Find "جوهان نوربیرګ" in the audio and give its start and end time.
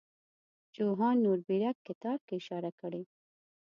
0.75-1.77